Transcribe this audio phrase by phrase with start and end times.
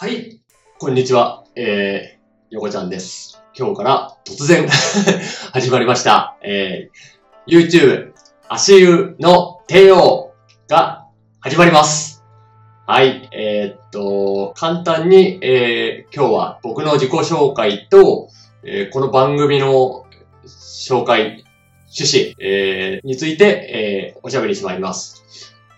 [0.00, 0.40] はい、
[0.78, 1.42] こんにちは。
[1.56, 3.42] えー、よこちゃんです。
[3.52, 4.68] 今日から突然
[5.52, 6.36] 始まりました。
[6.40, 8.12] えー、YouTube
[8.48, 10.30] 足湯の帝王
[10.68, 11.06] が
[11.40, 12.22] 始まります。
[12.86, 18.28] はい、えーっと、簡単に、えー、今日は僕の自己紹介と、
[18.62, 20.06] えーこの番組の
[20.46, 21.44] 紹介、
[21.98, 25.24] 趣旨、えーについて、えーおしゃべりしてまいります。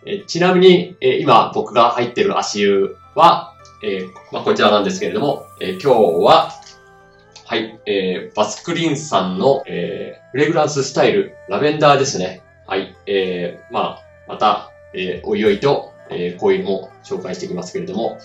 [0.04, 6.52] えーちなみに、えー今僕が入ってる足湯は、えーまあ、こちらなんですけれども、えー今日は、
[7.46, 12.42] はい、えーバスクリンさんの、えーフレグランススタイル、ラベンダーですね。
[12.66, 18.18] はい、えーまあ、また、えーおいおいと、えーこういうのも紹介していきますけれども、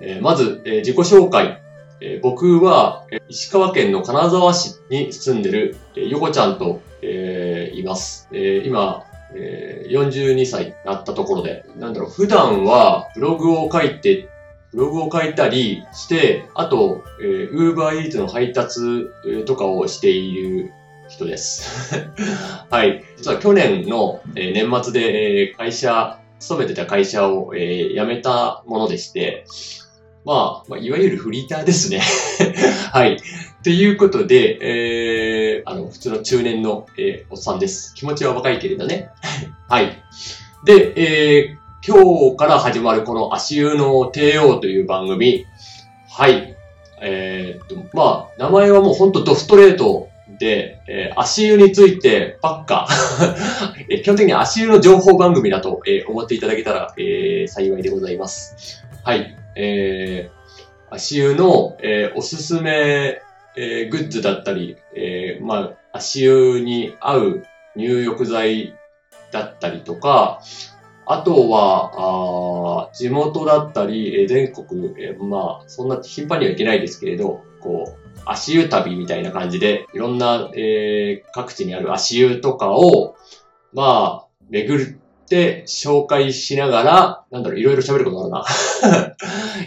[0.00, 1.60] えーまず、えー自己紹介。
[2.02, 8.28] えー僕は、え石川県の金沢市に住んでる、えーよこちゃんと、えーいます。
[8.32, 9.04] えー今、
[9.34, 14.28] えー42歳になったところで、なんだろう、普段はブログを書いて、
[14.72, 19.08] ブログを書いたりして、あと、えー、ウーバーイーツの配達
[19.46, 20.72] とかをしている
[21.08, 21.94] 人です。
[22.70, 23.04] はい。
[23.16, 29.44] 実は去年の、えー年末で、えー会社、勤めてた会社を、えー辞めたものでして、
[30.24, 32.00] まあ、まあ、いわゆるフリーターですね。
[32.92, 33.16] はい。
[33.64, 37.94] ということで、えー、あの、普通の中年の、えーおっさんです。
[37.94, 39.08] 気持ちは若いけれどね。
[39.68, 39.98] はい。
[40.64, 41.96] で、えー、今
[42.32, 45.46] 日から始まるこの足湯の帝王という番組。
[46.10, 46.54] はい。
[47.00, 52.86] えーっと、まあ、名前はもうほんとドストレートで、えー足湯についてばっか、
[53.88, 58.84] えー基本的に足湯の情報番組だと、えー思っていただけたら、えー幸いでございます。
[59.02, 59.34] はい。
[59.56, 63.22] えー、足湯の、えーおすすめ、
[63.56, 67.42] えーグッズだったり、えーまあ、足湯に合う
[67.74, 68.74] 入浴剤
[69.32, 70.42] だったりとか、
[71.12, 83.16] あとは、あ地元だったり、全国、えまあ、そんな頻繁には行けないですけれど、こう、足湯旅みたいな感じで、いろんな、えー各地にある足湯とかを、
[83.72, 89.16] まあ、巡って紹介しながら、なんだろう、いろいろ喋ることあるな。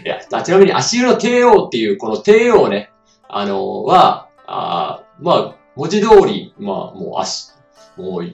[0.02, 2.90] いや、ちなみに足湯の帝王っていう、この帝王ね、
[3.28, 7.50] あのは、あまあ、文字通り、まあ、もう足、
[7.98, 8.24] もう、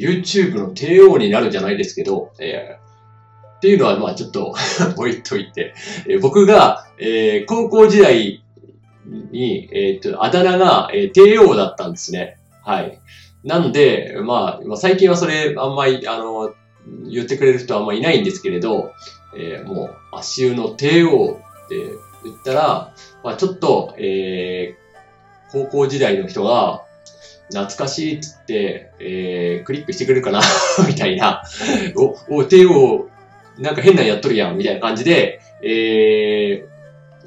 [0.00, 2.80] YouTube の帝王になるじゃないですけど、えー
[3.58, 4.54] っていうのは、まあちょっと
[4.96, 5.74] 置いといて、
[6.08, 8.42] えー僕が、えー高校時代
[9.30, 12.38] に、えっ、と、あだ名が、えー帝王だったんですね。
[12.64, 12.98] はい。
[13.44, 16.54] なんで、まあ、まあ最近はそれ、あんまり、あの、
[17.10, 18.92] 言ってくれる人はあんまりいないんですけれど、
[19.36, 21.32] えーもう、足湯の帝王
[21.66, 21.76] って
[22.24, 24.80] 言ったら、まあちょっと、えー
[25.52, 26.84] 高校時代の人が、
[27.52, 30.40] 懐かしいっつって、えークリックしてくれるかな？
[30.86, 31.42] みたいな。
[32.28, 33.08] お、お、帝王、
[33.58, 36.70] なんか変なやっとるやん、みたいな感じで、えー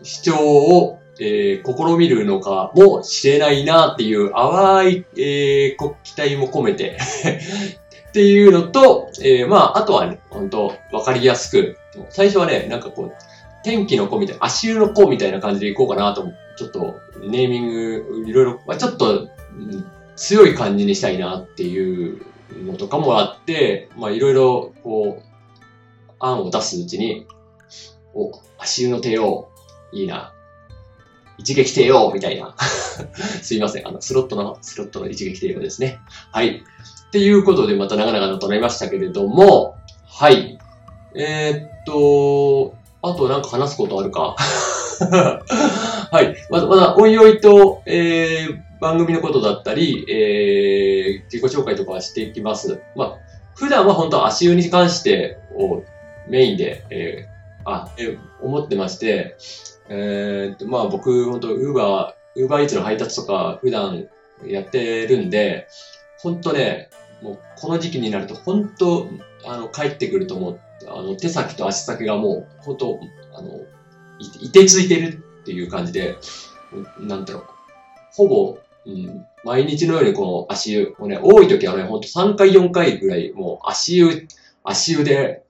[0.06, 6.98] 視聴を、えー試みるのかもしれないなっていう淡い、えー期待も込めて。
[8.10, 11.78] っていうのと、えーまあ、あとはね、本当わかりやすく、
[12.10, 13.12] 最初はね、なんかこう、
[13.64, 19.86] 天気の子みたいな、足湯の子みたいな感じでいこうかなと、ちょっとネーミング、いろいろ、まあ、ちょっと、うん
[20.16, 22.22] 強い感じにしたいなっていう
[22.66, 25.24] のとかもあって、まあいろいろこう、
[26.20, 27.26] 案を出すうちに、
[28.14, 29.50] お、足湯の帝王、
[29.92, 30.34] いいな。
[31.38, 32.56] 一撃帝王みたいな。
[33.42, 33.88] すいません。
[33.88, 36.00] あの、スロットの、スロットの一撃帝王ですね。
[36.32, 36.64] はい。
[37.08, 39.76] っていうことで、また長々となりましたけれども、
[40.08, 40.58] はい。
[41.16, 44.36] えーっと、あとなんか話すことあるか？
[46.12, 46.36] はい。
[46.50, 52.82] まだ、まだ、おいおいと、えー、番組のことだったり、えー、自己紹介とかはしていきます。
[52.96, 53.18] まあ、
[53.56, 55.84] 普段は本当足湯に関してを
[56.28, 59.38] メインで、えー、あ、えー思ってまして、
[59.88, 64.08] えーっと、まあ僕、本当ウーバー、ウーバーイーツの配達とか普段
[64.46, 65.68] やってるんで、
[66.20, 66.90] 本当ね、
[67.22, 69.08] もうこの時期になると本当、
[69.46, 73.00] あの、帰ってくるともう、あの、手先と足先がもう、本当、
[73.34, 73.62] あの、
[74.20, 76.18] い、いてついてるっていう感じで、
[77.00, 77.44] なんだろう、
[78.14, 84.28] ほぼ、うん、毎日のようにこの足湯、もうね、多い時はね、ほんと3回4回ぐらい、もう足湯、
[84.64, 85.44] 足湯で、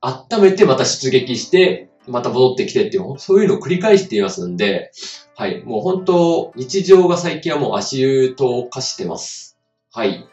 [0.00, 4.90] 温めてまた出撃して、また戻ってきてっていう、そういうのを繰り返していますんで、
[5.36, 9.58] はい、もう本当、日常が最近はもう足湯と化してます。
[9.92, 10.26] はい。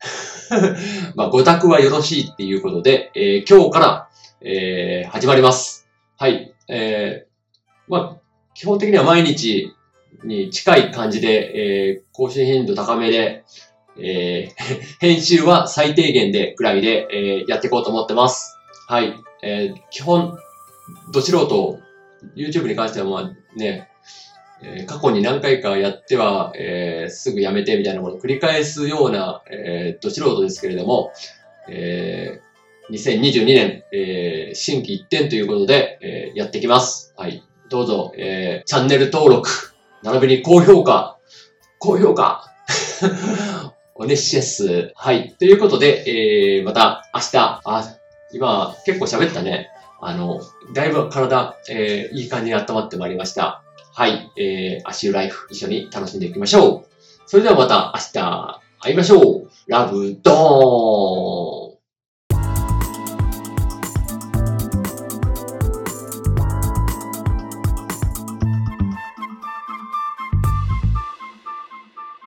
[1.14, 4.08] まあ、ご宅はよろしいっていうことで、えー今日から、
[4.40, 5.88] えー始まります。
[6.16, 6.54] はい。
[6.68, 7.28] えー
[7.88, 8.20] まあ、
[8.54, 9.72] 基本的には毎日
[10.24, 13.44] に近い感じで、えー更新頻度高めで、
[13.96, 14.50] えー
[15.00, 18.56] 編集は最低限でぐらいで、えーやっていこうと思ってます。
[18.88, 19.14] はい。
[19.42, 20.36] えー基本、
[21.12, 21.78] ど素人
[22.36, 23.88] YouTube に関してはまあね、
[24.62, 31.12] えー過去に何回かやっては、えーすぐやめてみたいなものを繰り返すような、えー、ど素人ですけれども、
[31.68, 32.48] えー
[32.90, 37.14] 2022年、えー新規一点ということで、えーやってきます。
[37.16, 37.42] はい。
[37.68, 39.48] どうぞ、えーチャンネル登録、
[40.08, 41.18] 並びに高評価、
[41.78, 42.44] 高評価、
[43.94, 44.92] お願いします。
[44.94, 45.34] はい。
[45.38, 47.94] ということで、えーまた明日、あ、
[48.32, 49.68] 今結構喋ったね。
[50.00, 50.40] あの、
[50.72, 53.62] だいぶ体、えーいい感じに温まってまいりました。
[53.94, 54.30] はい。
[54.38, 56.88] えー、足湯ライフ一緒に楽しんでいきましょう。
[57.26, 59.50] それではまた明日会いましょう。
[59.66, 61.27] ラブドーン